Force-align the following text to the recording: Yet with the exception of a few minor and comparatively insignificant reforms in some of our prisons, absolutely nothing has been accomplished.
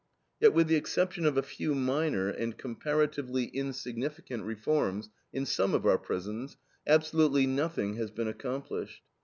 Yet 0.39 0.55
with 0.55 0.65
the 0.65 0.77
exception 0.77 1.27
of 1.27 1.37
a 1.37 1.43
few 1.43 1.75
minor 1.75 2.27
and 2.27 2.57
comparatively 2.57 3.43
insignificant 3.43 4.43
reforms 4.45 5.09
in 5.31 5.45
some 5.45 5.75
of 5.75 5.85
our 5.85 5.99
prisons, 5.99 6.57
absolutely 6.87 7.45
nothing 7.45 7.97
has 7.97 8.09
been 8.09 8.27
accomplished. 8.27 9.03